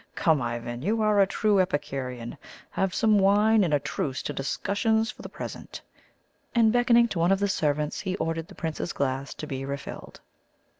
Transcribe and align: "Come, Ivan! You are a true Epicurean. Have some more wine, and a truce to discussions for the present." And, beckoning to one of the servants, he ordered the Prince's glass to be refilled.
"Come, 0.15 0.41
Ivan! 0.41 0.81
You 0.81 1.03
are 1.03 1.21
a 1.21 1.27
true 1.27 1.59
Epicurean. 1.59 2.35
Have 2.71 2.95
some 2.95 3.11
more 3.11 3.35
wine, 3.35 3.63
and 3.63 3.71
a 3.71 3.77
truce 3.79 4.23
to 4.23 4.33
discussions 4.33 5.11
for 5.11 5.21
the 5.21 5.29
present." 5.29 5.79
And, 6.55 6.73
beckoning 6.73 7.07
to 7.09 7.19
one 7.19 7.31
of 7.31 7.39
the 7.39 7.47
servants, 7.47 7.99
he 7.99 8.15
ordered 8.15 8.47
the 8.47 8.55
Prince's 8.55 8.93
glass 8.93 9.35
to 9.35 9.45
be 9.45 9.63
refilled. 9.63 10.19